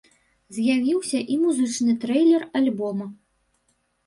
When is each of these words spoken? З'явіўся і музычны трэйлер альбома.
З'явіўся 0.55 1.19
і 1.35 1.37
музычны 1.43 1.95
трэйлер 2.07 2.47
альбома. 2.63 3.05